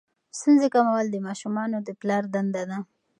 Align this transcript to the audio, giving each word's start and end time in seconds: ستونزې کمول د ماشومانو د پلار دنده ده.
ستونزې 0.37 0.67
کمول 0.75 1.05
د 1.11 1.17
ماشومانو 1.27 1.77
د 1.87 1.89
پلار 2.01 2.23
دنده 2.33 2.63
ده. 2.69 2.77